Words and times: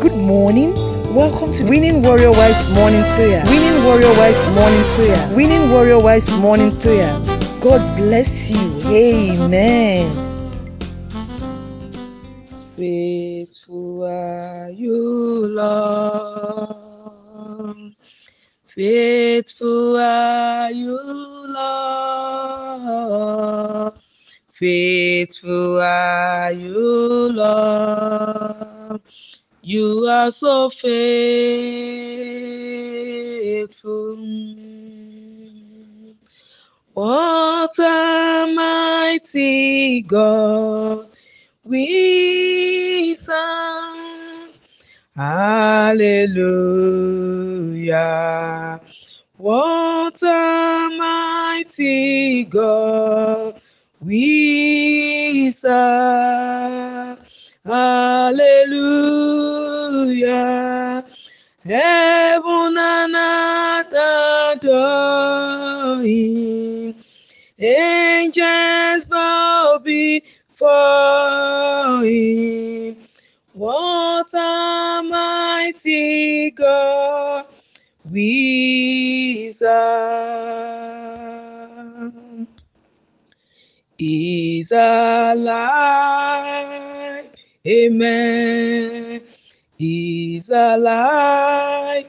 Good 0.00 0.16
morning. 0.16 0.72
Welcome 1.14 1.52
to 1.52 1.64
Winning 1.68 2.02
Warrior 2.02 2.30
Wives 2.30 2.70
Morning 2.72 3.02
Prayer. 3.16 3.44
Winning 3.44 3.84
Warrior 3.84 4.14
Wives 4.16 4.42
Morning 4.48 4.84
Prayer. 4.94 5.36
Winning 5.36 5.70
Warrior 5.70 5.98
Wives 5.98 6.30
Morning 6.38 6.74
Prayer. 6.80 7.12
God 7.60 7.96
bless 7.98 8.50
you. 8.50 8.80
Amen. 8.88 10.10
Faithful 12.76 14.04
are 14.04 14.70
you, 14.70 15.46
Lord. 15.48 16.96
Faithful 18.74 19.98
are 19.98 20.70
you, 20.70 20.98
Lord. 22.78 23.92
Faithful 24.52 25.80
are 25.82 26.52
you, 26.52 27.32
Lord. 27.32 29.02
You 29.62 30.06
are 30.08 30.30
so 30.30 30.70
faithful. 30.70 30.96
What 36.94 37.78
a 37.78 38.52
mighty 38.56 40.02
God 40.02 41.08
we 41.64 43.16
serve. 43.16 44.50
Hallelujah. 45.16 46.00
What 49.36 50.22
a 50.22 50.90
mighty 50.98 52.44
God 52.44 53.60
we 54.00 55.52
serve. 55.52 57.18
Hallelujah. 57.66 59.59
Heaven 61.64 62.76
and 62.78 63.14
earth 63.14 63.94
adore 64.58 66.02
him. 66.02 66.94
Angels 67.58 69.06
bow 69.06 69.78
before 69.84 70.68
him. 72.04 72.96
What 73.52 74.32
a 74.34 75.02
mighty 75.04 76.50
God 76.52 77.46
we 78.10 79.52
serve. 79.52 79.70
Is 83.98 84.72
alive. 84.72 85.50
Amen. 87.66 88.89
Is 90.40 90.48
alive. 90.48 92.06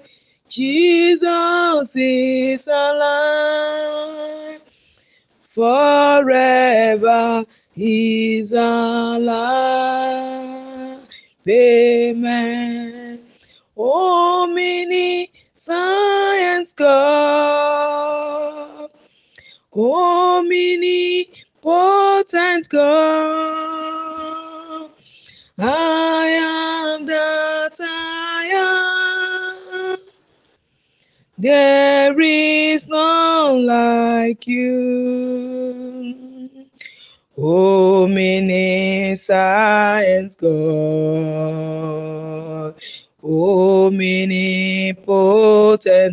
Jesus 0.48 1.96
is 1.98 2.66
alive. 2.66 4.62
Forever 5.54 7.46
is 7.76 8.54
alive. 8.54 9.42
Amen. 11.46 13.20
Omni 13.76 15.30
science 15.58 16.72
God. 16.72 18.92
Omnipotent 19.76 21.28
God. 22.70 23.61
There 31.42 32.22
is 32.22 32.88
none 32.88 33.66
like 33.66 34.46
you. 34.46 35.10
O 37.36 38.04
omniscience 38.04 39.16
God. 40.36 41.56
Omnipotent 43.24 45.00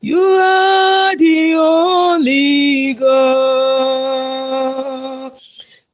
You 0.00 0.20
are 0.20 1.16
the 1.16 1.54
only 1.54 2.94
God. 2.94 4.24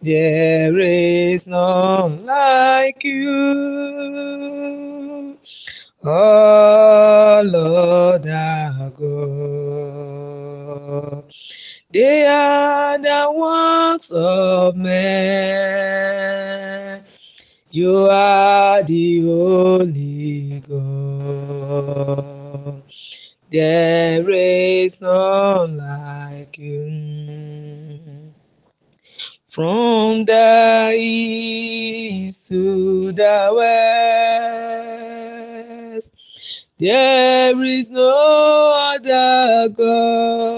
There 0.00 0.78
is 0.80 1.46
none 1.46 2.24
like 2.24 3.04
you. 3.04 4.40
Oh 6.02 7.42
Lord 7.44 8.26
our 8.26 8.59
They 11.92 12.24
are 12.24 12.98
the 12.98 13.32
works 13.34 14.12
of 14.12 14.76
man. 14.76 15.00
You 17.72 18.06
are 18.08 18.84
the 18.84 19.28
only 19.28 20.62
God. 20.68 21.94
There 23.50 24.30
is 24.30 25.00
none 25.00 25.78
like 25.78 26.56
you. 26.58 28.34
From 29.48 30.24
the 30.26 30.94
east 30.96 32.46
to 32.46 33.10
the 33.10 33.50
west, 35.96 36.12
there 36.78 37.60
is 37.64 37.90
no 37.90 38.72
other 38.94 39.68
God. 39.70 40.49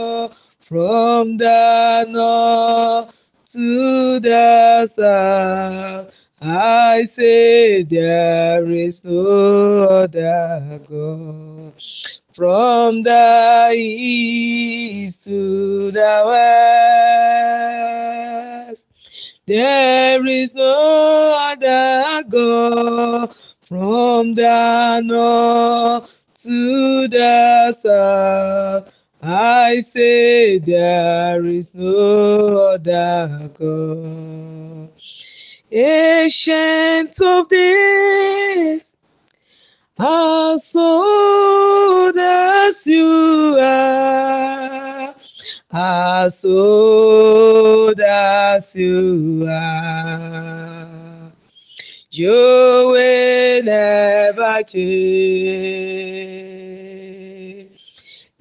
From 0.73 1.37
the 1.37 2.07
north 2.09 3.15
to 3.49 4.19
the 4.21 4.87
south, 4.87 6.15
I 6.41 7.05
say 7.05 7.83
there 7.83 8.65
is 8.71 9.05
no 9.05 9.83
other 9.87 10.81
God. 10.89 11.75
From 12.35 13.03
the 13.03 13.75
east 13.77 15.25
to 15.25 15.93
the 15.93 16.23
west, 18.71 18.87
there 19.45 20.27
is 20.27 20.55
no 20.55 21.37
other 21.39 22.25
God. 22.31 23.37
From 23.69 24.35
the 24.35 25.03
north 25.05 26.19
to 26.45 27.09
the 27.09 27.73
south, 27.73 28.92
I 29.25 29.83
say 29.83 30.59
there 30.59 31.47
is 31.47 31.73
no 31.73 32.57
other 32.75 33.51
God. 33.57 34.91
Ancient 35.71 37.21
of 37.21 37.49
days, 37.49 38.97
as 39.97 40.75
old 40.75 42.19
as 42.19 42.85
you 42.85 43.57
are, 43.61 45.15
as 45.71 46.45
old 46.45 48.01
as 48.01 48.75
you 48.75 49.47
are, 49.49 51.33
you 52.11 52.29
will 52.29 53.63
never 53.63 54.65
change. 54.65 56.52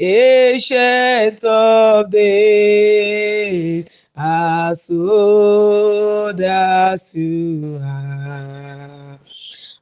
Ancient 0.03 1.44
of 1.44 2.09
days, 2.09 3.86
as 4.18 4.89
old 4.89 6.42
as 6.42 7.13
you 7.13 7.80
are, 7.83 9.19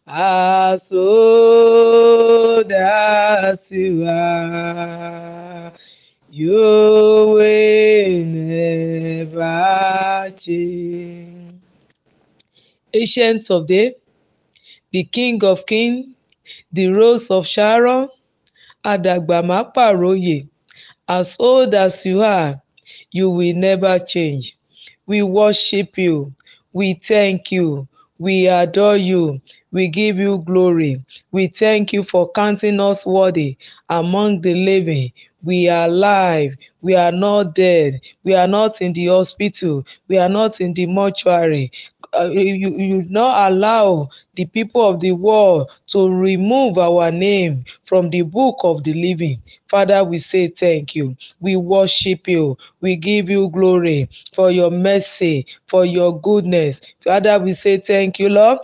as 0.06 0.92
old 0.92 2.70
as 2.70 3.72
you 3.72 4.06
are, 4.10 5.72
you 6.30 6.52
will 7.38 8.26
never 8.26 9.54
change. 10.36 11.62
Ancient 12.94 13.50
of 13.50 13.68
days, 13.68 13.94
the 14.92 15.06
King 15.06 15.42
of 15.46 15.66
kings, 15.66 16.08
the 16.74 16.88
Rose 16.88 17.32
of 17.32 17.48
Sharon, 17.48 18.10
àdàgbà 18.84 19.38
má 19.50 19.58
pàròyè 19.76 20.38
as 21.08 21.36
old 21.40 21.74
as 21.74 22.06
you 22.06 22.22
are 22.22 22.62
you 23.12 23.30
will 23.30 23.56
never 23.56 24.00
change. 24.00 24.56
We 25.08 25.22
worship 25.24 25.98
you. 25.98 26.34
We 26.74 26.94
thank 26.94 27.52
you. 27.52 27.88
We 28.20 28.48
adore 28.48 28.98
you 28.98 29.42
we 29.72 29.88
give 29.88 30.18
you 30.18 30.40
glory. 30.40 31.04
We 31.32 31.48
thank 31.48 31.94
you 31.94 32.04
for 32.04 32.32
counting 32.32 32.80
us 32.80 33.06
worthy 33.06 33.58
among 33.90 34.42
the 34.42 34.54
living. 34.54 35.12
We 35.44 35.70
are 35.70 35.88
alive. 35.88 36.56
We 36.82 36.96
are 36.96 37.12
not 37.12 37.56
dead. 37.56 38.02
We 38.24 38.34
are 38.34 38.48
not 38.48 38.82
in 38.82 38.94
the 38.94 39.08
hospital. 39.08 39.86
We 40.08 40.18
are 40.18 40.30
not 40.30 40.60
in 40.60 40.74
the 40.74 40.86
mortuary. 40.88 41.72
Uh, 42.14 42.30
you 42.32 42.76
you 42.76 43.06
not 43.10 43.52
allow 43.52 44.10
the 44.36 44.46
people 44.46 44.82
of 44.88 45.00
the 45.00 45.12
world 45.12 45.70
to 45.88 46.10
remove 46.10 46.78
our 46.80 47.12
name 47.12 47.64
from 47.86 48.10
the 48.10 48.22
book 48.24 48.58
of 48.64 48.84
the 48.84 48.94
living. 48.94 49.40
Father 49.70 50.04
we 50.04 50.18
say 50.18 50.48
thank 50.48 50.96
you. 50.96 51.16
We 51.40 51.56
worship 51.56 52.28
you. 52.28 52.58
We 52.82 52.96
give 52.96 53.30
you 53.30 53.50
glory 53.50 54.10
for 54.34 54.50
your 54.50 54.72
mercy 54.72 55.46
for 55.68 55.86
your 55.86 56.20
goodness. 56.20 56.82
Father 57.04 57.38
we 57.40 57.54
say 57.54 57.78
thank 57.78 58.18
you 58.20 58.30
lord 58.30 58.58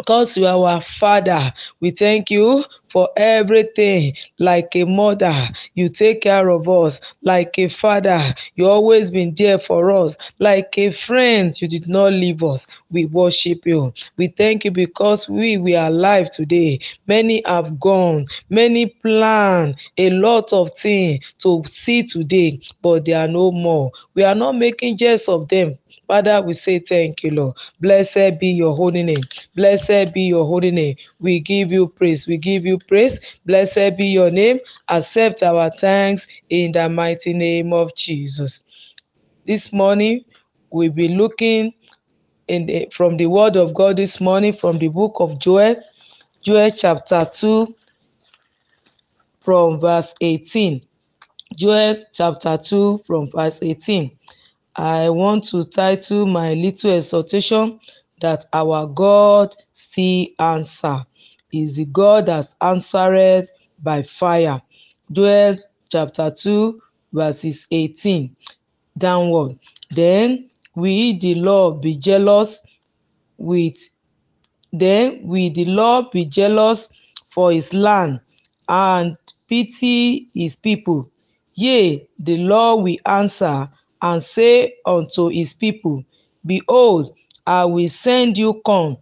because 0.00 0.36
you 0.36 0.46
are 0.46 0.56
our 0.74 0.80
father 0.82 1.52
we 1.80 1.90
thank 1.90 2.30
you 2.30 2.64
for 2.90 3.08
everything. 3.16 4.12
Like 4.38 4.74
a 4.74 4.84
mother 4.84 5.48
you 5.74 5.88
take 5.88 6.22
care 6.22 6.48
of 6.50 6.68
us. 6.68 7.00
Like 7.22 7.58
a 7.58 7.68
father 7.68 8.34
you 8.56 8.66
always 8.66 9.10
been 9.10 9.34
there 9.36 9.58
for 9.58 9.90
us. 9.92 10.16
Like 10.38 10.76
a 10.78 10.90
friend 10.90 11.54
you 11.60 11.68
did 11.68 11.88
not 11.88 12.12
leave 12.12 12.42
us. 12.42 12.66
We 12.90 13.04
worship 13.06 13.66
you. 13.66 13.92
We 14.16 14.28
thank 14.28 14.64
you 14.64 14.70
because 14.72 15.28
we 15.28 15.56
we 15.56 15.74
are 15.76 15.88
alive 15.88 16.30
today. 16.30 16.80
Many 17.06 17.42
have 17.46 17.78
gone. 17.80 18.26
Many 18.48 18.86
plan 18.86 19.76
a 19.98 20.10
lot 20.10 20.52
of 20.52 20.70
things 20.76 21.24
to 21.42 21.62
see 21.66 22.02
today 22.02 22.60
but 22.82 23.04
they 23.04 23.12
are 23.12 23.28
no 23.28 23.50
more. 23.52 23.90
We 24.14 24.22
are 24.24 24.34
not 24.34 24.56
making 24.56 24.96
jest 24.96 25.28
of 25.28 25.48
them 25.48 25.78
Father, 26.10 26.42
we 26.42 26.54
say 26.54 26.80
thank 26.80 27.22
you, 27.22 27.30
Lord. 27.30 27.54
Blessed 27.80 28.40
be 28.40 28.48
your 28.48 28.74
holy 28.74 29.04
name. 29.04 29.22
Blessed 29.54 30.12
be 30.12 30.22
your 30.22 30.44
holy 30.44 30.72
name. 30.72 30.96
We 31.20 31.38
give 31.38 31.70
you 31.70 31.86
praise. 31.86 32.26
We 32.26 32.36
give 32.36 32.66
you 32.66 32.78
praise. 32.88 33.20
Blessed 33.46 33.96
be 33.96 34.06
your 34.06 34.28
name. 34.28 34.58
Accept 34.88 35.44
our 35.44 35.70
thanks 35.70 36.26
in 36.48 36.72
the 36.72 36.88
mighty 36.88 37.32
name 37.32 37.72
of 37.72 37.94
Jesus. 37.94 38.64
This 39.46 39.72
morning, 39.72 40.24
we'll 40.72 40.90
be 40.90 41.06
looking 41.06 41.72
in 42.48 42.66
the, 42.66 42.88
from 42.92 43.16
the 43.16 43.26
word 43.26 43.54
of 43.54 43.72
God 43.72 43.96
this 43.96 44.20
morning 44.20 44.52
from 44.52 44.80
the 44.80 44.88
book 44.88 45.12
of 45.20 45.38
Joel, 45.38 45.76
Joel 46.44 46.72
chapter 46.72 47.30
2, 47.32 47.72
from 49.42 49.78
verse 49.78 50.12
18. 50.20 50.84
Joel 51.56 51.94
chapter 52.12 52.58
2, 52.58 53.02
from 53.06 53.30
verse 53.30 53.60
18. 53.62 54.10
I 54.76 55.10
want 55.10 55.46
to 55.48 55.64
title 55.64 56.26
my 56.26 56.54
little 56.54 56.92
exhortation 56.92 57.80
that 58.20 58.46
our 58.52 58.86
God 58.86 59.54
still 59.72 60.26
answer. 60.38 61.04
Is 61.52 61.76
the 61.76 61.86
God 61.86 62.26
that 62.26 62.54
answered 62.60 63.48
by 63.82 64.02
fire. 64.02 64.62
Joel 65.10 65.56
chapter 65.90 66.30
2, 66.30 66.80
verses 67.12 67.66
18 67.70 68.36
downward. 68.96 69.58
Then 69.90 70.50
we 70.76 71.18
the 71.18 71.34
Lord 71.34 71.80
be 71.80 71.96
jealous 71.96 72.60
with 73.38 73.76
then 74.72 75.20
will 75.24 75.52
the 75.52 75.64
Lord 75.64 76.10
be 76.12 76.24
jealous 76.26 76.88
for 77.34 77.52
his 77.52 77.72
land 77.72 78.20
and 78.68 79.16
pity 79.48 80.28
his 80.34 80.54
people. 80.54 81.10
Yea, 81.54 82.08
the 82.20 82.36
Lord 82.36 82.84
will 82.84 82.96
answer 83.06 83.68
and 84.02 84.22
say 84.22 84.74
unto 84.86 85.28
his 85.28 85.54
people, 85.54 86.04
Behold, 86.46 87.14
I 87.46 87.64
will 87.66 87.88
send 87.88 88.38
you 88.38 88.60
corn 88.64 88.96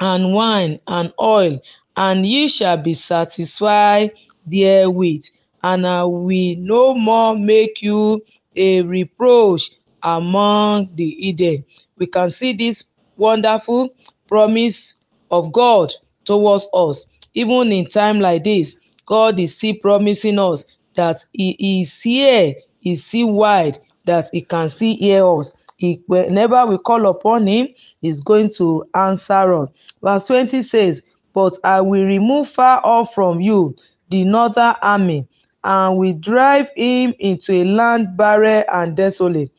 and 0.00 0.32
wine 0.34 0.80
and 0.88 1.12
oil, 1.20 1.60
and 1.96 2.26
ye 2.26 2.48
shall 2.48 2.76
be 2.76 2.94
satisfied 2.94 4.12
therewith, 4.46 5.24
and 5.62 5.86
I 5.86 6.04
will 6.04 6.56
no 6.58 6.94
more 6.94 7.36
make 7.36 7.82
you 7.82 8.22
a 8.56 8.82
reproach 8.82 9.70
among 10.02 10.90
the 10.94 11.10
heathen. 11.10 11.64
We 11.98 12.06
can 12.06 12.30
see 12.30 12.54
this 12.54 12.84
wonderful 13.16 13.90
promise 14.28 15.00
of 15.30 15.52
God 15.52 15.92
towards 16.24 16.68
us. 16.74 17.06
Even 17.34 17.72
in 17.72 17.86
time 17.88 18.20
like 18.20 18.44
this, 18.44 18.76
God 19.06 19.38
is 19.38 19.52
still 19.52 19.74
promising 19.82 20.38
us 20.38 20.64
that 20.96 21.24
He 21.32 21.82
is 21.82 22.00
here, 22.00 22.54
He's 22.80 23.04
still 23.04 23.32
wide, 23.32 23.80
that 24.08 24.28
He 24.32 24.42
can 24.42 24.68
still 24.68 24.96
hear 24.96 25.26
us. 25.26 25.54
He, 25.76 26.02
whenever 26.06 26.66
we 26.66 26.78
call 26.78 27.06
upon 27.06 27.46
Him, 27.46 27.68
He's 28.02 28.20
going 28.20 28.50
to 28.54 28.84
answer 28.94 29.54
us. 29.54 29.70
Verse 30.02 30.26
20 30.26 30.62
says, 30.62 31.02
But 31.32 31.58
I 31.64 31.80
will 31.80 32.04
remove 32.04 32.48
far 32.48 32.80
off 32.84 33.14
from 33.14 33.40
you 33.40 33.76
the 34.10 34.24
northern 34.24 34.74
army, 34.82 35.28
and 35.64 35.98
will 35.98 36.14
drive 36.14 36.68
him 36.76 37.14
into 37.18 37.52
a 37.52 37.64
land 37.64 38.16
barren 38.16 38.64
and 38.72 38.96
desolate, 38.96 39.50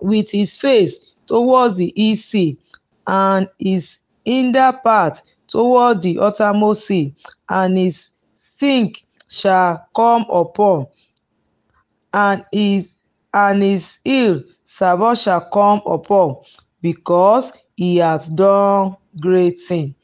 with 0.00 0.30
his 0.30 0.56
face 0.56 0.98
towards 1.26 1.76
the 1.76 1.92
east 2.00 2.30
sea, 2.30 2.58
and 3.06 3.48
his 3.58 3.98
hinder 4.24 4.78
part 4.82 5.22
toward 5.48 6.02
the 6.02 6.18
uttermost 6.18 6.86
sea, 6.86 7.14
and 7.48 7.76
his 7.76 8.12
stink 8.34 9.04
shall 9.28 9.86
come 9.94 10.26
upon, 10.30 10.86
and 12.14 12.44
his 12.52 12.95
and 13.36 13.62
his 13.62 14.00
ill 14.06 14.42
savour 14.64 15.14
shall 15.14 15.50
come 15.52 15.82
upon, 15.86 16.38
because 16.82 17.52
he 17.76 17.98
has 17.98 18.28
done 18.30 18.96
great 19.20 19.60
thing. 19.60 19.94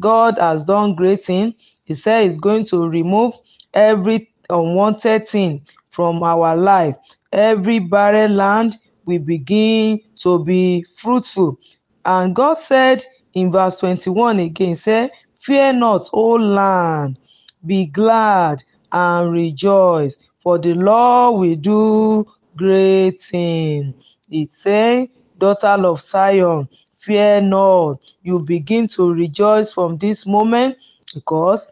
God 0.00 0.38
has 0.38 0.64
done 0.64 0.96
great 0.96 1.24
thing. 1.24 1.54
He 1.84 1.94
said 1.94 2.24
he's 2.24 2.38
going 2.38 2.66
to 2.66 2.88
remove 2.88 3.34
every 3.74 4.32
unwanted 4.50 5.28
thing 5.28 5.62
from 5.92 6.22
our 6.24 6.56
life. 6.56 6.96
Every 7.32 7.78
barren 7.78 8.36
land 8.36 8.78
will 9.06 9.20
begin 9.20 10.00
to 10.22 10.44
be 10.44 10.84
fruitful. 11.00 11.58
And 12.04 12.34
God 12.34 12.58
said 12.58 13.04
in 13.34 13.52
verse 13.52 13.76
21 13.78 14.40
again, 14.40 14.74
say, 14.76 15.10
Fear 15.40 15.74
not, 15.74 16.10
O 16.12 16.30
land, 16.32 17.18
be 17.66 17.86
glad 17.86 18.64
and 18.92 19.32
rejoice, 19.32 20.18
for 20.42 20.58
the 20.58 20.74
Lord 20.74 21.40
will 21.40 21.56
do 21.56 22.26
great 22.56 23.20
thing. 23.20 23.94
It 24.30 24.54
say, 24.54 25.10
Daughter 25.38 25.68
of 25.86 26.00
Zion, 26.00 26.68
fear 26.98 27.40
not. 27.40 28.00
You 28.22 28.38
begin 28.40 28.88
to 28.88 29.12
rejoice 29.12 29.72
from 29.72 29.98
this 29.98 30.26
moment 30.26 30.76
because 31.14 31.68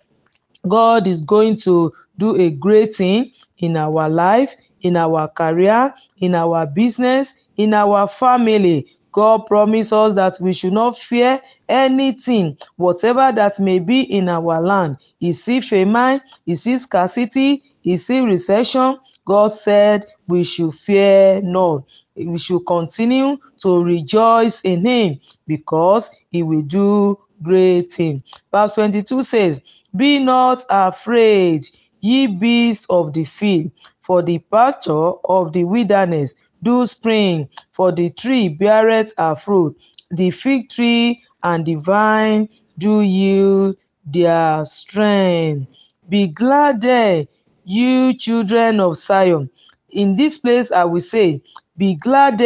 God 0.69 1.07
is 1.07 1.23
going 1.23 1.59
to 1.61 1.93
do 2.19 2.37
a 2.37 2.51
great 2.51 2.97
thing 2.97 3.33
in 3.59 3.77
our 3.77 4.09
life, 4.09 4.55
in 4.83 4.97
our 4.97 5.29
career, 5.29 5.95
in 6.19 6.35
our 6.35 6.67
business, 6.67 7.35
in 7.57 7.75
our 7.75 8.09
family. 8.09 8.97
God 9.13 9.47
promised 9.47 9.93
us 9.93 10.15
that 10.15 10.39
we 10.41 10.53
should 10.53 10.73
not 10.73 10.99
fear 10.99 11.41
anything, 11.69 12.57
whatever 12.77 13.33
that 13.35 13.61
may 13.61 13.79
be 13.79 14.03
in 14.03 14.29
our 14.29 14.61
land. 14.63 14.99
Is 15.21 15.47
it 15.49 15.65
famine? 15.65 16.21
Is 16.47 16.67
it 16.67 16.81
scarcity? 16.81 17.63
Is 17.85 18.09
it 18.09 18.21
recession? 18.23 18.99
God 19.27 19.49
said 19.49 20.07
we 20.33 20.43
should 20.45 20.75
fear 20.75 21.41
not. 21.43 21.85
We 22.17 22.39
should 22.39 22.65
continue 22.67 23.37
to 23.63 23.83
rejoice 23.85 24.61
in 24.63 24.87
Him 24.87 25.21
because 25.47 26.11
He 26.31 26.43
will 26.43 26.63
do 26.63 27.19
great 27.43 27.93
things. 27.93 28.23
Verse 28.51 28.75
22 28.75 29.23
says, 29.23 29.61
Be 29.95 30.19
not 30.19 30.65
afraid, 30.71 31.69
ye 32.01 32.27
beasts 32.27 32.87
of 32.89 33.13
the 33.13 33.25
field, 33.27 33.71
for 34.01 34.23
the 34.23 34.39
pasture 34.39 35.13
of 35.25 35.53
the 35.53 35.65
wilderness 35.65 36.35
do 36.63 36.87
spring, 36.87 37.49
for 37.73 37.93
the 37.93 38.09
tree 38.11 38.49
beareth 38.49 39.13
her 39.19 39.37
fruit, 39.37 39.77
the 40.11 40.31
fig 40.31 40.71
tree 40.71 41.23
and 41.43 41.67
the 41.67 41.75
vine 41.75 42.49
do 42.79 43.03
yield 43.03 43.77
their 44.07 44.65
strength. 44.65 45.69
Be 46.09 46.29
glad 46.29 46.81
there, 46.81 47.27
you 47.65 48.15
children 48.17 48.81
of 48.81 48.97
Zion. 48.97 49.51
In 49.93 50.17
this 50.17 50.39
place 50.39 50.73
I 50.73 50.85
will 50.85 51.01
say, 51.03 51.43
Be 51.77 51.95
glad 51.97 52.41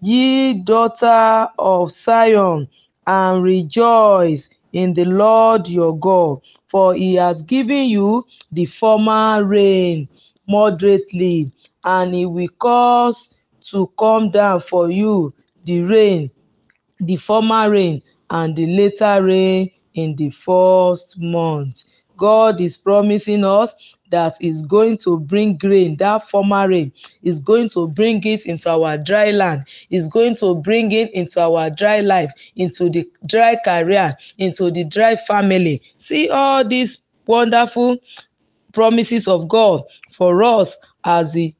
ye 0.00 0.54
daughter 0.54 1.48
of 1.58 1.92
Zion, 1.92 2.68
and 3.06 3.42
rejoice 3.42 4.48
in 4.72 4.94
the 4.94 5.04
Lord 5.04 5.68
your 5.68 5.98
God, 5.98 6.40
for 6.68 6.94
he 6.94 7.14
has 7.16 7.42
given 7.42 7.88
you 7.90 8.24
the 8.52 8.66
former 8.66 9.44
rain 9.44 10.08
moderately, 10.48 11.52
and 11.84 12.14
he 12.14 12.26
will 12.26 12.48
cause 12.60 13.30
to 13.70 13.90
come 13.98 14.30
down 14.30 14.60
for 14.60 14.90
you 14.90 15.32
the 15.64 15.82
rain, 15.82 16.30
the 17.00 17.16
former 17.16 17.70
rain, 17.70 18.02
and 18.30 18.56
the 18.56 18.66
later 18.66 19.22
rain 19.24 19.70
in 19.94 20.16
the 20.16 20.30
first 20.30 21.18
month. 21.20 21.84
God 22.16 22.60
is 22.60 22.78
promising 22.78 23.44
us 23.44 23.74
that 24.10 24.36
is 24.40 24.62
going 24.64 24.98
to 24.98 25.18
bring 25.18 25.58
rain, 25.62 25.96
that 25.98 26.28
former 26.28 26.68
rain 26.68 26.92
is 27.22 27.40
going 27.40 27.68
to 27.70 27.88
bring 27.88 28.24
it 28.24 28.46
into 28.46 28.70
our 28.70 28.98
dry 28.98 29.30
land, 29.30 29.64
is 29.90 30.08
going 30.08 30.36
to 30.36 30.54
bring 30.56 30.92
it 30.92 31.10
into 31.12 31.40
our 31.40 31.70
dry 31.70 32.00
life, 32.00 32.32
into 32.56 32.90
the 32.90 33.08
dry 33.26 33.56
career, 33.64 34.16
into 34.38 34.70
the 34.70 34.84
dry 34.84 35.16
family. 35.16 35.82
See 35.98 36.28
all 36.28 36.66
these 36.66 37.00
wonderful 37.26 37.96
promises 38.72 39.28
of 39.28 39.48
God 39.48 39.82
for 40.12 40.42
us 40.42 40.76
as 41.04 41.32
the 41.32 41.54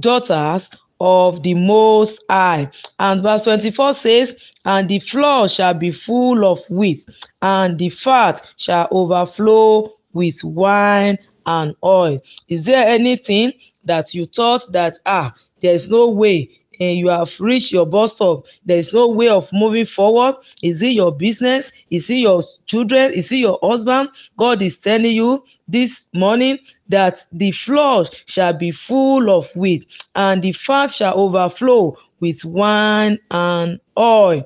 daughters 0.00 0.70
of 1.00 1.42
the 1.42 1.54
Most 1.54 2.22
High. 2.30 2.70
And 2.98 3.22
verse 3.22 3.44
24 3.44 3.94
says, 3.94 4.36
And 4.64 4.88
the 4.88 5.00
floor 5.00 5.48
shall 5.48 5.74
be 5.74 5.90
full 5.90 6.44
of 6.44 6.60
wheat, 6.70 7.04
and 7.42 7.78
the 7.78 7.90
fat 7.90 8.42
shall 8.56 8.88
overflow 8.90 9.92
with 10.12 10.42
wine 10.42 11.18
and 11.46 11.74
oil. 11.84 12.20
Is 12.48 12.62
there 12.62 12.86
anything 12.86 13.52
that 13.84 14.14
you 14.14 14.26
thought 14.26 14.70
that, 14.72 14.98
ah, 15.06 15.34
there's 15.62 15.88
no 15.88 16.10
way 16.10 16.50
and 16.80 16.98
you 16.98 17.08
have 17.08 17.30
reached 17.40 17.72
your 17.72 17.86
bus 17.86 18.12
stop 18.14 18.44
there 18.64 18.76
is 18.76 18.92
no 18.92 19.08
way 19.08 19.28
of 19.28 19.48
moving 19.52 19.86
forward? 19.86 20.36
Is 20.62 20.82
it 20.82 20.88
your 20.92 21.12
business? 21.12 21.72
Is 21.90 22.10
it 22.10 22.16
your 22.16 22.42
children? 22.66 23.12
Is 23.12 23.32
it 23.32 23.36
your 23.36 23.58
husband? 23.62 24.10
God 24.38 24.62
is 24.62 24.76
telling 24.76 25.12
you 25.16 25.44
this 25.68 26.06
morning 26.12 26.58
that 26.88 27.24
the 27.32 27.52
floor 27.52 28.06
shall 28.26 28.52
be 28.52 28.70
full 28.72 29.30
of 29.30 29.48
wheat 29.56 29.86
and 30.14 30.42
the 30.42 30.52
fat 30.52 30.88
shall 30.90 31.18
overflow 31.18 31.96
with 32.20 32.44
wine 32.44 33.18
and 33.30 33.80
oil 33.98 34.44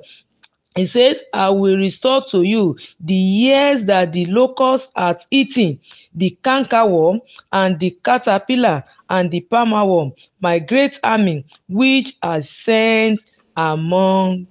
he 0.75 0.85
says, 0.85 1.21
I 1.33 1.49
will 1.49 1.77
restore 1.77 2.23
to 2.29 2.43
you 2.43 2.77
the 2.99 3.13
years 3.13 3.83
that 3.85 4.13
the 4.13 4.25
locust 4.27 4.89
hath 4.95 5.25
eaten, 5.31 5.79
the 6.15 6.37
cankerworm, 6.43 7.21
and 7.51 7.79
the 7.79 7.91
caterpillar, 8.03 8.83
and 9.09 9.29
the 9.31 9.41
palmerworm, 9.51 10.13
my 10.39 10.59
great 10.59 10.99
army, 11.03 11.45
which 11.67 12.15
I 12.23 12.41
sent 12.41 13.19
among. 13.57 14.47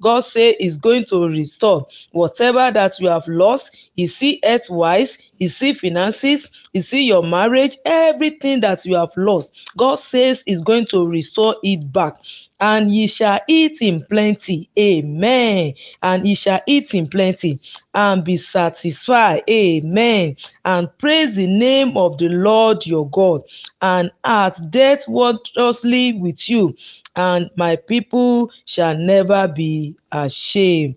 God 0.00 0.20
say 0.20 0.50
is 0.60 0.78
going 0.78 1.04
to 1.06 1.28
restore 1.28 1.86
whatever 2.12 2.70
that 2.72 2.98
you 2.98 3.08
have 3.08 3.26
lost. 3.28 3.70
He 3.96 4.06
see 4.06 4.40
health 4.42 4.70
wise, 4.70 5.18
he 5.34 5.48
see 5.48 5.74
finances, 5.74 6.48
he 6.72 6.80
see 6.82 7.02
your 7.04 7.22
marriage, 7.22 7.78
everything 7.84 8.60
that 8.60 8.84
you 8.84 8.96
have 8.96 9.12
lost. 9.16 9.52
God 9.76 9.96
says 9.96 10.42
is 10.46 10.62
going 10.62 10.86
to 10.86 11.06
restore 11.06 11.56
it 11.62 11.92
back 11.92 12.16
and 12.60 12.94
ye 12.94 13.06
shall 13.06 13.40
eat 13.48 13.80
in 13.80 14.04
plenty. 14.10 14.68
Amen. 14.78 15.74
And 16.02 16.26
ye 16.26 16.34
shall 16.34 16.60
eat 16.66 16.94
in 16.94 17.08
plenty 17.08 17.60
and 17.94 18.24
be 18.24 18.36
satisfied. 18.36 19.42
Amen. 19.48 20.36
And 20.64 20.88
praise 20.98 21.34
the 21.36 21.46
name 21.46 21.96
of 21.96 22.18
the 22.18 22.28
Lord 22.28 22.86
your 22.86 23.08
God, 23.10 23.42
and 23.80 24.10
hath 24.24 24.60
dealt 24.70 25.06
wondrously 25.08 26.12
with 26.14 26.48
you, 26.48 26.76
and 27.16 27.50
my 27.56 27.76
people 27.76 28.50
shall 28.66 28.96
never 29.30 29.52
be 29.52 29.96
ashamed. 30.12 30.96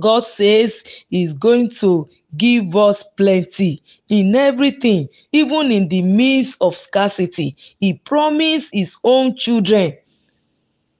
God 0.00 0.26
says 0.26 0.82
He's 1.08 1.32
going 1.34 1.70
to 1.80 2.08
give 2.36 2.74
us 2.76 3.04
plenty 3.16 3.82
in 4.08 4.34
everything, 4.34 5.08
even 5.32 5.70
in 5.70 5.88
the 5.88 6.02
midst 6.02 6.56
of 6.60 6.76
scarcity. 6.76 7.56
He 7.80 7.94
promised 7.94 8.70
His 8.72 8.96
own 9.04 9.36
children 9.36 9.96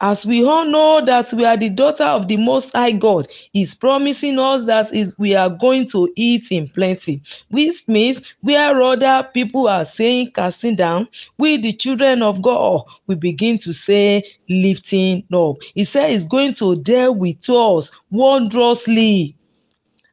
as 0.05 0.27
we 0.27 0.45
all 0.45 0.67
know 0.67 1.03
that 1.03 1.33
we 1.33 1.47
are 1.47 1.57
the 1.57 1.71
daughter 1.71 2.05
of 2.05 2.29
the 2.29 2.37
Most 2.37 2.71
High 2.75 2.93
God, 2.93 3.27
He's 3.53 3.75
promising 3.75 4.39
us 4.39 4.65
that 4.65 4.93
is 4.93 5.19
we 5.19 5.35
are 5.35 5.49
going 5.49 5.89
to 5.89 6.13
eat 6.15 6.49
in 6.51 6.69
plenty. 6.69 7.23
Which 7.51 7.89
means 7.89 8.21
where 8.43 8.83
other 8.83 9.27
people 9.33 9.67
are 9.67 9.87
saying 9.87 10.33
casting 10.33 10.77
down, 10.77 11.09
we 11.39 11.57
the 11.57 11.73
children 11.73 12.21
of 12.23 12.43
God, 12.43 12.83
we 13.07 13.15
begin 13.15 13.57
to 13.61 13.73
say 13.73 14.23
lifting 14.47 15.25
up. 15.33 15.57
He 15.75 15.87
said 15.87 16.11
He's 16.11 16.27
going 16.27 16.53
to 16.57 16.77
deal 16.77 17.15
with 17.15 17.49
us 17.49 17.91
wondrously, 18.11 19.35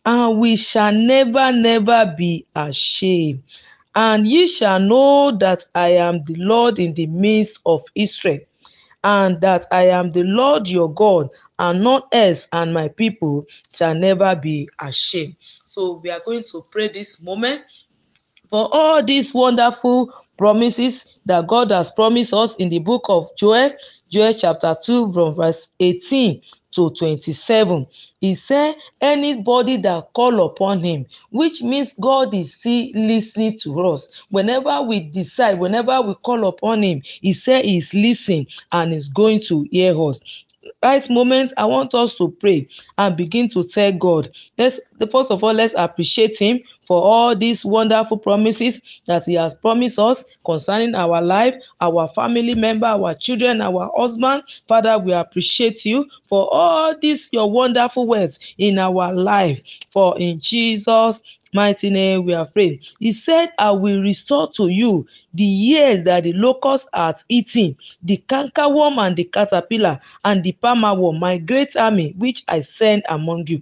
and 0.05 0.39
we 0.39 0.55
shall 0.55 0.93
never, 0.93 1.51
never 1.51 2.15
be 2.17 2.45
ashamed. 2.55 3.43
And 3.93 4.25
ye 4.25 4.47
shall 4.47 4.79
know 4.79 5.37
that 5.39 5.65
I 5.75 5.95
am 5.95 6.23
the 6.23 6.35
Lord 6.35 6.79
in 6.79 6.93
the 6.93 7.07
midst 7.07 7.59
of 7.65 7.83
Israel 7.93 8.39
and 9.03 9.41
that 9.41 9.65
I 9.71 9.87
am 9.87 10.11
the 10.11 10.23
Lord 10.23 10.67
your 10.67 10.93
God, 10.93 11.29
and 11.59 11.83
not 11.83 12.07
else, 12.11 12.47
and 12.51 12.73
my 12.73 12.87
people 12.87 13.45
shall 13.73 13.95
never 13.95 14.35
be 14.35 14.69
ashamed. 14.79 15.35
So 15.63 15.99
we 16.03 16.09
are 16.09 16.21
going 16.23 16.43
to 16.51 16.63
pray 16.71 16.91
this 16.91 17.21
moment 17.21 17.61
for 18.49 18.69
all 18.73 19.03
these 19.03 19.33
wonderful 19.33 20.13
promises 20.37 21.19
that 21.25 21.47
God 21.47 21.71
has 21.71 21.91
promised 21.91 22.33
us 22.33 22.55
in 22.55 22.69
the 22.69 22.79
book 22.79 23.03
of 23.07 23.29
Joel, 23.37 23.71
Joel 24.11 24.33
chapter 24.33 24.75
2, 24.83 25.13
from 25.13 25.35
verse 25.35 25.67
18 25.79 26.41
to 26.75 26.91
27. 26.91 27.87
He 28.21 28.35
said, 28.35 28.75
anybody 29.01 29.77
that 29.77 30.13
call 30.13 30.45
upon 30.45 30.83
him, 30.83 31.05
which 31.31 31.61
means 31.61 31.93
God 31.99 32.33
is 32.33 32.53
still 32.55 32.89
listening 32.95 33.57
to 33.59 33.79
us. 33.81 34.09
Whenever 34.29 34.81
we 34.83 35.01
decide, 35.01 35.59
whenever 35.59 36.01
we 36.01 36.15
call 36.15 36.47
upon 36.47 36.83
him, 36.83 37.01
he 37.21 37.33
said 37.33 37.65
he's 37.65 37.93
listening 37.93 38.47
and 38.71 38.93
is 38.93 39.09
going 39.09 39.41
to 39.43 39.67
hear 39.71 39.99
us 40.01 40.19
right 40.83 41.09
moment 41.09 41.53
i 41.57 41.65
want 41.65 41.93
us 41.93 42.15
to 42.15 42.29
pray 42.39 42.67
and 42.97 43.17
begin 43.17 43.49
to 43.49 43.63
tell 43.63 43.91
god. 43.93 44.29
Let's 44.57 44.79
first 45.11 45.31
of 45.31 45.43
all 45.43 45.53
let's 45.53 45.73
appreciate 45.77 46.37
him 46.37 46.59
for 46.87 47.01
all 47.01 47.35
these 47.35 47.65
wonderful 47.65 48.17
promises 48.17 48.79
that 49.07 49.25
he 49.25 49.33
has 49.35 49.55
promised 49.55 49.97
us 49.97 50.23
concerning 50.45 50.93
our 50.95 51.21
life 51.21 51.55
our 51.79 52.07
family 52.09 52.53
member 52.53 52.85
our 52.87 53.15
children 53.15 53.61
our 53.61 53.91
husband. 53.95 54.43
Father 54.67 54.97
we 54.99 55.13
appreciate 55.13 55.83
you 55.85 56.05
for 56.27 56.51
all 56.53 56.95
these 56.99 57.29
your 57.31 57.49
wonderful 57.51 58.07
words 58.07 58.39
in 58.57 58.77
our 58.77 59.13
life. 59.13 59.59
For 59.91 60.17
in 60.19 60.39
jesus 60.39 61.21
mighty 61.53 61.89
name 61.89 62.25
we 62.25 62.33
are 62.33 62.45
praying. 62.45 62.79
He 62.99 63.11
said, 63.11 63.51
I 63.57 63.71
will 63.71 64.01
restore 64.01 64.51
to 64.53 64.67
you 64.67 65.05
the 65.33 65.43
years 65.43 66.03
that 66.03 66.23
the 66.23 66.33
locust 66.33 66.87
hath 66.93 67.23
eaten, 67.29 67.77
the 68.03 68.17
cankerworm 68.27 68.97
and 69.05 69.15
the 69.15 69.23
caterpillar, 69.25 69.99
and 70.23 70.43
the 70.43 70.53
palmerworm, 70.53 71.19
my 71.19 71.37
great 71.37 71.75
army, 71.75 72.13
which 72.17 72.43
I 72.47 72.61
send 72.61 73.03
among 73.09 73.47
you 73.47 73.61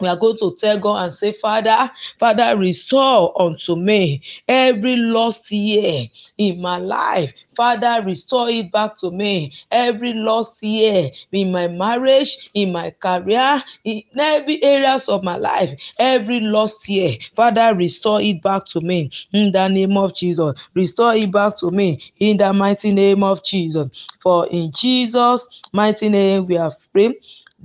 we 0.00 0.08
are 0.08 0.16
going 0.16 0.38
to 0.38 0.54
tell 0.58 0.78
God 0.80 1.04
and 1.04 1.12
say, 1.12 1.32
Father, 1.32 1.90
Father, 2.18 2.56
restore 2.56 3.40
unto 3.40 3.76
me 3.76 4.22
every 4.48 4.96
lost 4.96 5.50
year 5.50 6.06
in 6.38 6.60
my 6.60 6.78
life. 6.78 7.32
Father, 7.56 8.02
restore 8.04 8.50
it 8.50 8.70
back 8.70 8.96
to 8.98 9.10
me. 9.10 9.52
Every 9.70 10.12
lost 10.12 10.62
year 10.62 11.10
in 11.32 11.52
my 11.52 11.68
marriage, 11.68 12.50
in 12.54 12.72
my 12.72 12.90
career, 12.90 13.62
in 13.84 14.02
every 14.18 14.62
areas 14.62 15.08
of 15.08 15.24
my 15.24 15.36
life, 15.36 15.78
every 15.98 16.40
lost 16.40 16.88
year. 16.88 17.16
Father, 17.34 17.74
restore 17.74 18.20
it 18.20 18.42
back 18.42 18.66
to 18.66 18.80
me 18.80 19.10
in 19.32 19.52
the 19.52 19.68
name 19.68 19.96
of 19.96 20.14
Jesus. 20.14 20.54
Restore 20.74 21.14
it 21.14 21.32
back 21.32 21.56
to 21.58 21.70
me 21.70 22.02
in 22.18 22.36
the 22.36 22.52
mighty 22.52 22.92
name 22.92 23.22
of 23.22 23.42
Jesus. 23.44 23.88
For 24.22 24.46
in 24.48 24.72
Jesus' 24.76 25.46
mighty 25.72 26.08
name 26.08 26.46
we 26.46 26.54
have 26.56 26.74
prayed. 26.92 27.14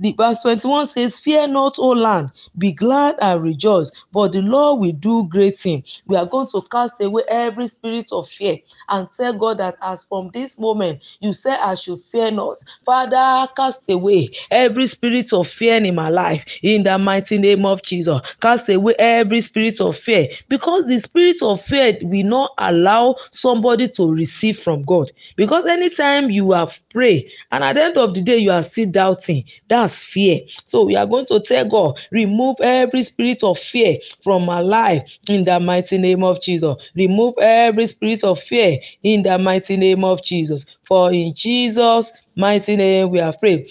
The 0.02 0.12
verse 0.18 0.40
21 0.42 0.86
says, 0.86 1.20
Fear 1.20 1.46
not, 1.46 1.76
O 1.78 1.90
land, 1.90 2.32
be 2.58 2.72
glad 2.72 3.14
and 3.20 3.40
rejoice, 3.40 3.88
for 4.12 4.28
the 4.28 4.40
Lord 4.42 4.80
will 4.80 4.92
do 4.94 5.28
great 5.30 5.60
things. 5.60 6.02
We 6.06 6.16
are 6.16 6.26
going 6.26 6.48
to 6.48 6.62
cast 6.72 7.00
away 7.00 7.22
every 7.28 7.68
spirit 7.68 8.08
of 8.10 8.28
fear 8.28 8.58
and 8.88 9.06
tell 9.16 9.32
God 9.38 9.58
that 9.58 9.76
as 9.80 10.04
from 10.06 10.32
this 10.34 10.58
moment, 10.58 11.04
you 11.20 11.32
say, 11.32 11.52
I 11.52 11.76
should 11.76 12.00
fear 12.10 12.32
not. 12.32 12.58
Father, 12.84 13.48
cast 13.56 13.88
away 13.88 14.30
every 14.50 14.88
spirit 14.88 15.32
of 15.32 15.46
fear 15.46 15.76
in 15.76 15.94
my 15.94 16.08
life 16.08 16.44
in 16.62 16.82
the 16.82 16.98
mighty 16.98 17.38
name 17.38 17.64
of 17.64 17.82
Jesus. 17.84 18.20
Cast 18.40 18.68
away 18.70 18.96
every 18.98 19.40
spirit 19.40 19.80
of 19.80 19.96
fear 19.96 20.26
because 20.48 20.84
the 20.86 20.98
spirit 20.98 21.40
of 21.42 21.62
fear 21.62 21.96
will 22.02 22.26
not 22.26 22.50
allow 22.58 23.14
somebody 23.30 23.86
to 23.90 24.10
receive 24.12 24.58
from 24.58 24.82
God. 24.82 25.12
Because 25.36 25.64
anytime 25.66 26.28
you 26.28 26.50
have 26.50 26.76
prayed 26.90 27.30
and 27.52 27.62
at 27.62 27.74
the 27.74 27.84
end 27.84 27.98
of 27.98 28.14
the 28.14 28.22
day, 28.22 28.38
you 28.38 28.50
are 28.50 28.64
still 28.64 28.90
doubting, 28.90 29.44
that 29.68 29.91
fear. 29.94 30.40
So 30.64 30.84
we 30.84 30.96
are 30.96 31.06
going 31.06 31.26
to 31.26 31.40
tell 31.40 31.68
God, 31.68 31.98
remove 32.10 32.56
every 32.60 33.02
spirit 33.02 33.42
of 33.42 33.58
fear 33.58 33.98
from 34.22 34.44
my 34.44 34.60
life 34.60 35.02
in 35.28 35.44
the 35.44 35.58
mighty 35.60 35.98
name 35.98 36.24
of 36.24 36.40
Jesus. 36.42 36.76
Remove 36.94 37.34
every 37.38 37.86
spirit 37.86 38.24
of 38.24 38.40
fear 38.40 38.78
in 39.02 39.22
the 39.22 39.38
mighty 39.38 39.76
name 39.76 40.04
of 40.04 40.22
Jesus. 40.22 40.64
For 40.84 41.12
in 41.12 41.34
Jesus' 41.34 42.12
mighty 42.36 42.76
name 42.76 43.10
we 43.10 43.20
are 43.20 43.36
prayed. 43.36 43.68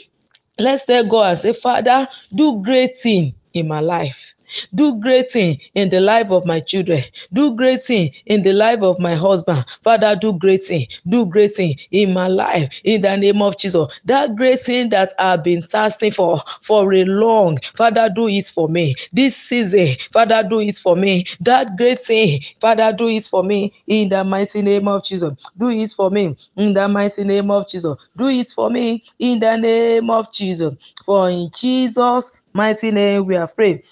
Let's 0.58 0.86
tell 0.86 1.08
God 1.08 1.32
and 1.32 1.40
say, 1.40 1.54
Father, 1.54 2.08
do 2.36 2.62
great 2.64 3.00
thing 3.00 3.34
in 3.54 3.68
my 3.68 3.80
life. 3.80 4.34
Do 4.74 5.00
great 5.00 5.32
thing 5.32 5.60
in 5.76 5.90
the 5.90 6.00
life 6.00 6.32
of 6.32 6.46
my 6.46 6.60
children. 6.60 7.04
Do 7.34 7.56
great 7.56 7.84
thing 7.84 8.12
in 8.26 8.44
the 8.44 8.54
life 8.54 8.82
of 8.82 9.00
my 9.00 9.16
husband. 9.16 9.66
Father, 9.84 10.16
do 10.16 10.34
great 10.34 10.66
thing. 10.66 10.88
Do 11.08 11.26
great 11.26 11.56
thing 11.56 11.78
in 11.92 12.14
my 12.14 12.28
life 12.28 12.72
in 12.84 13.02
the 13.02 13.16
name 13.16 13.42
of 13.42 13.58
Jesus. 13.58 13.88
That 14.06 14.36
great 14.36 14.62
thing 14.64 14.90
that 14.90 15.14
I've 15.20 15.44
been 15.44 15.62
thirsting 15.62 16.12
for 16.12 16.42
for 16.64 16.94
a 16.94 17.04
long, 17.06 17.60
Father, 17.76 18.10
do 18.14 18.28
it 18.28 18.48
for 18.48 18.68
me. 18.68 18.96
This 19.14 19.36
season, 19.36 19.96
Father, 20.14 20.44
do 20.48 20.60
it 20.60 20.78
for 20.78 20.96
me. 20.96 21.26
That 21.42 21.78
great 21.78 22.06
thing, 22.06 22.42
Father, 22.60 22.94
do 22.98 23.08
it 23.10 23.26
for 23.26 23.44
me 23.44 23.74
in 23.88 24.10
the 24.10 24.24
mighty 24.24 24.62
name 24.62 24.88
of 24.88 25.04
Jesus. 25.04 25.34
Do 25.58 25.70
it 25.70 25.92
for 25.92 26.10
me 26.10 26.36
in 26.58 26.74
the 26.74 26.88
mighty 26.88 27.24
name 27.24 27.52
of 27.52 27.68
Jesus. 27.68 27.98
Do 28.18 28.28
it 28.28 28.50
for 28.50 28.70
me 28.70 29.04
in 29.20 29.40
the 29.40 29.56
name 29.56 30.10
of 30.10 30.32
Jesus. 30.32 30.74
For 31.06 31.30
in 31.30 31.50
Jesus' 31.56 32.32
mighty 32.54 32.92
name 32.92 33.26
we 33.26 33.36
are 33.36 33.48
free. 33.48 33.84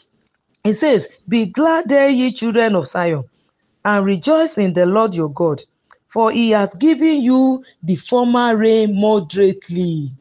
It 0.65 0.75
says, 0.75 1.07
Be 1.27 1.47
glad 1.47 1.89
there, 1.89 2.09
ye 2.09 2.33
children 2.33 2.75
of 2.75 2.87
Zion, 2.87 3.25
and 3.85 4.05
rejoice 4.05 4.57
in 4.57 4.73
the 4.73 4.85
Lord 4.85 5.15
your 5.15 5.29
God, 5.31 5.63
for 6.09 6.31
he 6.31 6.51
hath 6.51 6.79
given 6.79 7.21
you 7.21 7.63
the 7.83 7.97
former 7.97 8.57
rain 8.57 8.99
moderately. 8.99 10.11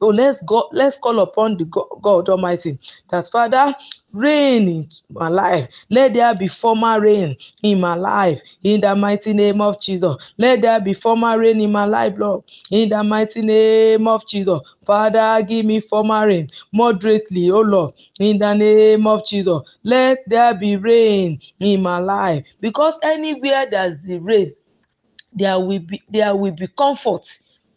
So 0.00 0.08
let's 0.08 0.42
go, 0.42 0.68
let's 0.72 0.98
call 0.98 1.20
upon 1.20 1.58
the 1.58 1.64
God, 1.66 2.28
Almighty. 2.30 2.78
That 3.10 3.28
Father, 3.30 3.74
rain 4.12 4.68
in 4.68 4.88
my 5.10 5.28
life. 5.28 5.68
Let 5.90 6.14
there 6.14 6.34
be 6.34 6.48
former 6.48 7.00
rain 7.00 7.36
in 7.62 7.80
my 7.80 7.94
life. 7.96 8.40
In 8.62 8.80
the 8.80 8.96
mighty 8.96 9.34
name 9.34 9.60
of 9.60 9.80
Jesus. 9.80 10.16
Let 10.38 10.62
there 10.62 10.80
be 10.80 10.94
former 10.94 11.38
rain 11.38 11.60
in 11.60 11.70
my 11.72 11.84
life, 11.84 12.14
Lord. 12.16 12.44
In 12.70 12.88
the 12.88 13.04
mighty 13.04 13.42
name 13.42 14.08
of 14.08 14.26
Jesus. 14.26 14.60
Father, 14.86 15.44
give 15.46 15.66
me 15.66 15.80
former 15.80 16.26
rain 16.26 16.50
moderately, 16.72 17.50
oh 17.50 17.60
Lord. 17.60 17.94
In 18.18 18.38
the 18.38 18.54
name 18.54 19.06
of 19.06 19.26
Jesus. 19.26 19.60
Let 19.84 20.20
there 20.26 20.54
be 20.54 20.76
rain 20.76 21.40
in 21.60 21.82
my 21.82 21.98
life. 21.98 22.46
Because 22.60 22.94
anywhere 23.02 23.66
there's 23.70 23.98
the 24.04 24.18
rain, 24.18 24.54
there 25.34 25.60
will 25.60 25.78
be 25.80 26.02
there 26.10 26.34
will 26.34 26.52
be 26.52 26.68
comfort 26.78 27.28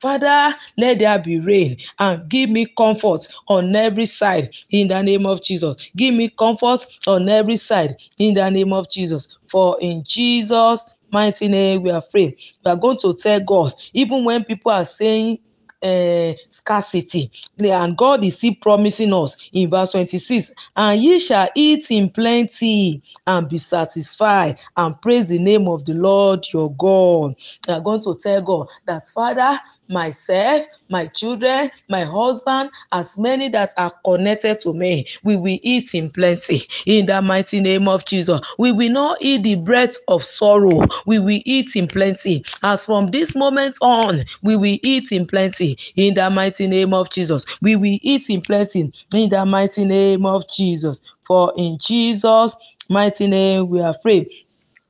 father 0.03 0.53
let 0.77 0.99
there 0.99 1.17
be 1.17 1.39
rain 1.39 1.77
and 1.99 2.29
give 2.29 2.49
me 2.49 2.67
comfort 2.77 3.27
on 3.47 3.75
every 3.75 4.05
side 4.05 4.49
in 4.69 4.89
the 4.89 5.01
name 5.01 5.25
of 5.25 5.41
jesus. 5.41 5.77
Give 5.95 6.13
me 6.13 6.29
comfort 6.37 6.85
on 7.07 7.29
every 7.29 7.57
side 7.57 7.95
in 8.19 8.35
the 8.35 8.49
name 8.49 8.73
of 8.73 8.91
jesus. 8.91 9.29
For 9.49 9.79
in 9.81 10.03
jesus 10.05 10.81
mighty 11.11 11.47
name 11.47 11.83
we 11.83 11.91
are 11.91 12.01
free 12.11 12.35
we 12.65 12.71
are 12.71 12.75
going 12.75 12.97
to 12.99 13.13
tell 13.15 13.39
god 13.39 13.73
even 13.93 14.25
when 14.25 14.43
people 14.43 14.71
are 14.71 14.85
saying 14.85 15.37
uh, 15.83 16.33
scarcity. 16.49 17.31
And 17.59 17.97
god 17.97 18.23
is 18.23 18.35
still 18.35 18.55
promising 18.61 19.13
us 19.13 19.35
in 19.51 19.69
verse 19.69 19.91
26 19.91 20.51
and 20.75 21.01
ye 21.01 21.19
shall 21.19 21.49
eat 21.55 21.87
in 21.91 22.09
plenty 22.09 23.01
and 23.27 23.47
be 23.49 23.57
satisfied 23.57 24.57
and 24.77 24.99
praise 25.01 25.25
the 25.27 25.39
name 25.39 25.67
of 25.67 25.85
the 25.85 25.93
lord 25.93 26.45
your 26.53 26.73
god. 26.75 27.35
We 27.67 27.73
are 27.73 27.81
going 27.81 28.03
to 28.03 28.15
tell 28.21 28.41
god 28.41 28.67
that 28.85 29.07
father 29.09 29.59
myself 29.89 30.65
my 30.89 31.07
children 31.07 31.69
my 31.89 32.03
husband 32.05 32.69
as 32.91 33.17
many 33.17 33.49
that 33.49 33.73
are 33.77 33.91
connected 34.05 34.59
to 34.61 34.73
me 34.73 35.05
we 35.23 35.35
will 35.35 35.59
eat 35.61 35.93
in 35.93 36.09
plenty. 36.09 36.67
In 36.85 37.05
the 37.05 37.21
mighty 37.21 37.59
name 37.59 37.87
of 37.87 38.05
jesus 38.05 38.41
we 38.57 38.71
will 38.71 38.89
not 38.91 39.17
eat 39.21 39.43
the 39.43 39.55
bread 39.55 39.95
of 40.07 40.23
sorrow. 40.23 40.87
We 41.05 41.19
will 41.19 41.41
eat 41.45 41.75
in 41.75 41.87
plenty. 41.87 42.43
As 42.63 42.85
from 42.85 43.11
this 43.11 43.35
moment 43.35 43.77
on 43.81 44.23
we 44.41 44.55
will 44.55 44.77
eat 44.81 45.11
in 45.11 45.27
plenty 45.27 45.72
in 45.95 46.13
the 46.15 46.29
mighty 46.29 46.67
name 46.67 46.93
of 46.93 47.09
jesus. 47.11 47.45
We 47.61 47.75
will 47.75 47.99
eat 48.01 48.29
in 48.29 48.41
plenty 48.41 48.91
in 49.13 49.29
the 49.29 49.45
mighty 49.45 49.85
name 49.85 50.25
of 50.25 50.47
jesus. 50.49 51.01
For 51.27 51.53
in 51.57 51.77
jesus 51.79 52.53
mighty 52.89 53.27
name 53.27 53.69
we 53.69 53.81
are 53.81 53.95
free 54.03 54.42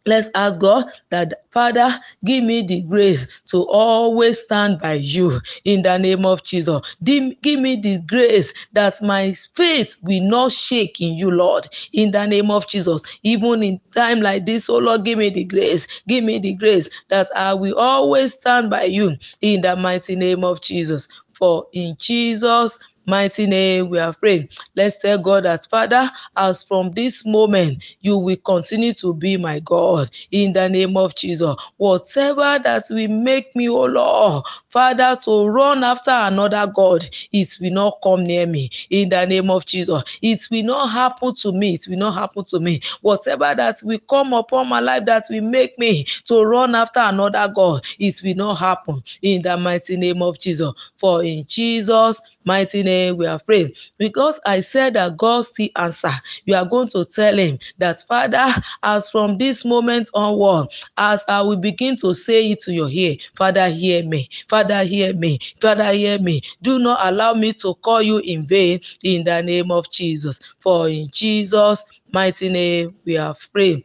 Let's 0.06 0.30
ask 0.36 0.60
God 0.60 0.86
that, 1.12 1.44
Father, 1.52 1.98
give 2.26 2.44
me 2.44 2.66
the 2.66 2.82
grace 2.82 3.26
to 3.48 3.60
always 3.68 4.40
stand 4.40 4.80
by 4.82 4.96
you 4.96 5.40
in 5.64 5.82
the 5.82 5.98
name 5.98 6.26
of 6.26 6.44
Jesus. 6.44 6.82
Give 7.04 7.24
me 7.44 7.80
the 7.82 8.00
grace 8.08 8.52
that 8.74 9.02
my 9.02 9.34
faith 9.56 9.96
will 10.02 10.22
not 10.24 10.52
shake 10.52 11.00
in 11.00 11.14
you, 11.14 11.32
Lord, 11.32 11.68
in 11.94 12.12
the 12.12 12.26
name 12.26 12.52
of 12.52 12.68
Jesus. 12.68 13.02
Even 13.24 13.64
in 13.64 13.80
time 13.94 14.20
like 14.20 14.46
this, 14.46 14.70
oh 14.70 14.78
Lord, 14.78 15.06
give 15.06 15.20
me 15.20 15.30
the 15.30 15.46
grace. 15.46 15.88
Give 16.08 16.24
me 16.24 16.40
the 16.40 16.54
grace 16.56 16.90
that 17.10 17.28
I 17.36 17.54
will 17.54 17.76
always 17.76 18.34
stand 18.34 18.70
by 18.70 18.84
you 18.86 19.16
in 19.42 19.62
the 19.62 19.76
mighty 19.76 20.16
name 20.16 20.44
of 20.44 20.62
Jesus. 20.62 21.08
For 21.34 21.66
in 21.74 21.96
Jesus' 22.00 22.78
mighty 23.06 23.46
name 23.46 23.90
we 23.90 24.00
are 24.00 24.14
praying. 24.14 24.50
Let's 24.76 24.98
tell 24.98 25.18
God 25.18 25.46
that, 25.46 25.66
Father, 25.70 26.10
as 26.36 26.64
from 26.64 26.92
this 26.94 27.26
moment, 27.26 27.84
you 28.02 28.18
will 28.18 28.38
continue 28.38 28.94
to 28.96 29.14
be 29.14 29.38
my 29.38 29.60
God 29.60 30.10
in 30.32 30.54
the 30.54 30.68
name 30.70 30.98
of 30.98 31.16
Jesus. 31.16 31.56
Whatever 31.78 32.60
that 32.64 32.86
will 32.90 33.08
make 33.08 33.56
me, 33.56 33.70
oh 33.70 33.86
Lord, 33.86 34.46
Father, 34.70 35.18
to 35.24 35.48
run 35.48 35.84
after 35.84 36.12
another 36.12 36.72
God, 36.74 37.06
it 37.32 37.58
will 37.62 37.72
not 37.72 38.00
come 38.04 38.24
near 38.24 38.46
me 38.46 38.70
in 38.90 39.10
the 39.10 39.26
name 39.26 39.50
of 39.50 39.66
Jesus. 39.66 40.04
It 40.22 40.48
will 40.52 40.64
not 40.64 40.88
happen 40.92 41.36
to 41.36 41.52
me. 41.52 41.76
It 41.76 41.88
will 41.88 41.98
not 41.98 42.14
happen 42.16 42.44
to 42.46 42.60
me. 42.60 42.82
Whatever 43.02 43.54
that 43.56 43.80
will 43.84 44.00
come 44.10 44.34
upon 44.34 44.70
my 44.70 44.80
life 44.80 45.06
that 45.06 45.26
will 45.30 45.42
make 45.42 45.78
me 45.78 46.06
to 46.26 46.44
run 46.44 46.76
after 46.76 47.00
another 47.02 47.52
God, 47.54 47.84
it 48.00 48.22
will 48.24 48.36
not 48.36 48.56
happen 48.56 49.04
in 49.22 49.42
the 49.42 49.58
mighty 49.58 49.98
name 49.98 50.22
of 50.22 50.40
Jesus. 50.40 50.74
For 50.98 51.24
in 51.24 51.46
Jesus' 51.48 52.22
mighty 52.46 52.84
name 52.84 53.18
we 53.18 53.26
are 53.26 53.40
praying. 53.40 53.74
Because 53.98 54.40
I 54.46 54.62
said 54.62 54.96
that 54.96 55.18
God 55.18 55.42
still 55.46 55.70
answer, 55.76 56.12
you 56.46 56.56
are 56.56 56.66
going 56.66 56.90
to 56.90 57.06
tell 57.06 57.38
him 57.38 57.60
that, 57.78 58.02
Father, 58.02 58.54
as 58.84 59.10
from 59.10 59.38
this 59.38 59.66
moment 59.66 60.10
onward, 60.14 60.68
as 60.98 61.24
I 61.28 61.42
will 61.42 61.58
begin 61.58 61.96
to 61.98 62.14
say 62.14 62.52
it 62.52 62.62
to 62.62 62.74
your 62.74 62.90
ear, 62.90 63.16
Father, 63.36 63.70
hear 63.70 64.04
me. 64.04 64.30
Father, 64.50 64.84
hear 64.84 65.14
me. 65.14 65.40
Father, 65.62 65.92
hear 65.94 66.20
me. 66.20 66.42
Do 66.62 66.80
not 66.80 67.00
allow 67.02 67.34
me 67.34 67.54
to 67.54 67.74
call 67.76 68.02
you 68.02 68.18
in 68.20 68.46
vain 68.46 68.82
in 69.04 69.24
the 69.24 69.42
name 69.42 69.72
of 69.72 69.90
Jesus. 69.92 70.40
For 70.60 70.90
in 70.90 71.10
Jesus' 71.12 71.84
mighty 72.12 72.50
name 72.50 72.96
we 73.06 73.14
have 73.14 73.38
prayed. 73.52 73.84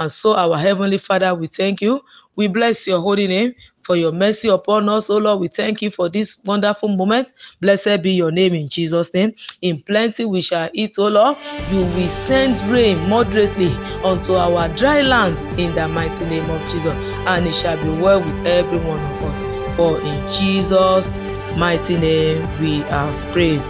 And 0.00 0.10
so, 0.10 0.34
our 0.34 0.58
Heavenly 0.58 0.98
Father, 0.98 1.34
we 1.34 1.46
thank 1.46 1.82
you. 1.82 2.00
We 2.36 2.48
bless 2.48 2.86
your 2.86 3.00
holy 3.02 3.26
name 3.28 3.54
for 3.84 3.96
your 3.96 4.12
mercy 4.12 4.48
upon 4.48 4.88
us. 4.88 5.10
Oh 5.10 5.18
Lord, 5.18 5.40
we 5.40 5.48
thank 5.48 5.82
you 5.82 5.90
for 5.90 6.08
this 6.08 6.38
wonderful 6.44 6.88
moment. 6.88 7.32
Blessed 7.60 8.02
be 8.02 8.12
your 8.12 8.30
name 8.32 8.54
in 8.54 8.68
Jesus' 8.68 9.12
name. 9.12 9.34
In 9.62 9.82
plenty 9.82 10.24
we 10.24 10.40
shall 10.40 10.70
eat, 10.72 10.94
oh 10.98 11.08
Lord. 11.08 11.36
You 11.66 11.82
will 11.84 12.08
send 12.10 12.62
rain 12.62 13.06
moderately 13.08 13.82
unto 14.02 14.34
our 14.36 14.68
dry 14.70 15.02
lands 15.02 15.48
in 15.56 15.74
the 15.74 15.88
mighty 15.88 16.24
name 16.24 16.50
of 16.50 16.66
Jesus. 16.66 16.98
And 17.26 17.46
it 17.46 17.52
shall 17.54 17.76
be 17.76 17.90
well 17.90 18.24
with 18.24 18.40
every 18.46 18.78
one 18.78 19.04
of 19.04 19.22
us. 19.22 19.42
For 19.76 20.00
in 20.02 20.24
Jesus' 20.26 21.12
mighty 21.52 21.98
name 21.98 22.56
we 22.56 22.84
have 22.84 23.20
prayed. 23.30 23.68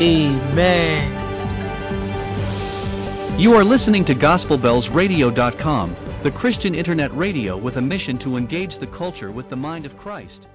Amen. 0.00 1.17
You 3.38 3.54
are 3.54 3.62
listening 3.62 4.04
to 4.06 4.16
GospelBellsRadio.com, 4.16 5.96
the 6.24 6.30
Christian 6.32 6.74
internet 6.74 7.16
radio 7.16 7.56
with 7.56 7.76
a 7.76 7.80
mission 7.80 8.18
to 8.18 8.36
engage 8.36 8.78
the 8.78 8.88
culture 8.88 9.30
with 9.30 9.48
the 9.48 9.54
mind 9.54 9.86
of 9.86 9.96
Christ. 9.96 10.48